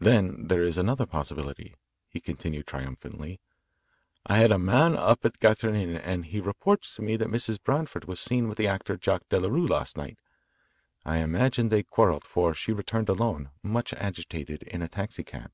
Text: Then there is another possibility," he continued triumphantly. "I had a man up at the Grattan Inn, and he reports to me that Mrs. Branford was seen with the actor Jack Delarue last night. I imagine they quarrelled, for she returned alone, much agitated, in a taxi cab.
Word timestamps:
Then 0.00 0.48
there 0.48 0.62
is 0.62 0.76
another 0.76 1.06
possibility," 1.06 1.76
he 2.06 2.20
continued 2.20 2.66
triumphantly. 2.66 3.40
"I 4.26 4.36
had 4.36 4.52
a 4.52 4.58
man 4.58 4.94
up 4.94 5.24
at 5.24 5.32
the 5.32 5.38
Grattan 5.38 5.74
Inn, 5.74 5.96
and 5.96 6.26
he 6.26 6.42
reports 6.42 6.94
to 6.96 7.02
me 7.02 7.16
that 7.16 7.28
Mrs. 7.30 7.56
Branford 7.64 8.04
was 8.04 8.20
seen 8.20 8.48
with 8.48 8.58
the 8.58 8.68
actor 8.68 8.98
Jack 8.98 9.22
Delarue 9.30 9.66
last 9.66 9.96
night. 9.96 10.18
I 11.06 11.20
imagine 11.20 11.70
they 11.70 11.84
quarrelled, 11.84 12.24
for 12.24 12.52
she 12.52 12.70
returned 12.74 13.08
alone, 13.08 13.48
much 13.62 13.94
agitated, 13.94 14.62
in 14.62 14.82
a 14.82 14.88
taxi 14.88 15.24
cab. 15.24 15.50